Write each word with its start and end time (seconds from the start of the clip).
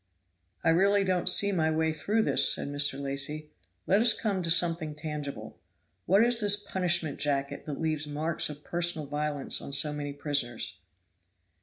"I 0.63 0.71
really 0.71 1.03
don't 1.03 1.29
see 1.29 1.51
my 1.51 1.69
way 1.69 1.93
through 1.93 2.23
this," 2.23 2.51
said 2.55 2.69
Mr. 2.69 2.99
Lacy. 2.99 3.51
"Let 3.85 4.01
us 4.01 4.19
come 4.19 4.41
to 4.41 4.49
something 4.49 4.95
tangible. 4.95 5.59
What 6.07 6.23
is 6.23 6.39
this 6.39 6.55
punishment 6.55 7.19
jacket 7.19 7.67
that 7.67 7.79
leaves 7.79 8.07
marks 8.07 8.49
of 8.49 8.63
personal 8.63 9.05
violence 9.05 9.61
on 9.61 9.73
so 9.73 9.93
many 9.93 10.11
prisoners?" 10.13 10.79